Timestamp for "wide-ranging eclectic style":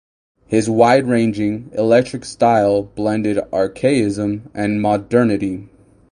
0.67-2.81